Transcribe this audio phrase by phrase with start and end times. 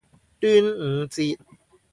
[0.41, 1.37] 端午節